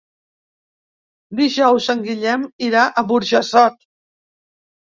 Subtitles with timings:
[1.41, 3.79] Dijous en Guillem irà a Burjassot.